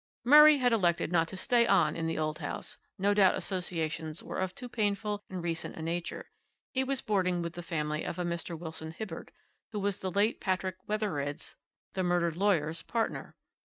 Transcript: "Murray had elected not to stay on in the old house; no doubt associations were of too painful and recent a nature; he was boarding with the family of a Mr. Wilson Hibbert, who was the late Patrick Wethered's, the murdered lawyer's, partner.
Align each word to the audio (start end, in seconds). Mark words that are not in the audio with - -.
"Murray 0.23 0.57
had 0.57 0.73
elected 0.73 1.11
not 1.11 1.27
to 1.27 1.37
stay 1.37 1.67
on 1.67 1.95
in 1.95 2.07
the 2.07 2.17
old 2.17 2.39
house; 2.39 2.75
no 2.97 3.13
doubt 3.13 3.35
associations 3.35 4.23
were 4.23 4.39
of 4.39 4.55
too 4.55 4.67
painful 4.67 5.23
and 5.29 5.43
recent 5.43 5.75
a 5.75 5.81
nature; 5.83 6.31
he 6.73 6.83
was 6.83 7.01
boarding 7.03 7.43
with 7.43 7.53
the 7.53 7.61
family 7.61 8.03
of 8.03 8.17
a 8.17 8.25
Mr. 8.25 8.57
Wilson 8.57 8.89
Hibbert, 8.93 9.29
who 9.73 9.79
was 9.79 9.99
the 9.99 10.09
late 10.09 10.41
Patrick 10.41 10.77
Wethered's, 10.87 11.55
the 11.93 12.01
murdered 12.01 12.35
lawyer's, 12.35 12.81
partner. 12.81 13.35